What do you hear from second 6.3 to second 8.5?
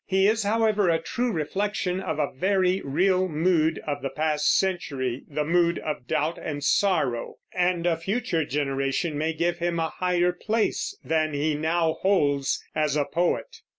and sorrow; and a future